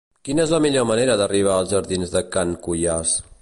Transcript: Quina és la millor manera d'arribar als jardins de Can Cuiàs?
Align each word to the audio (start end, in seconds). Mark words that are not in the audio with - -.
Quina 0.27 0.41
és 0.47 0.53
la 0.53 0.59
millor 0.65 0.87
manera 0.91 1.17
d'arribar 1.21 1.53
als 1.57 1.75
jardins 1.75 2.15
de 2.17 2.25
Can 2.37 2.57
Cuiàs? 2.67 3.15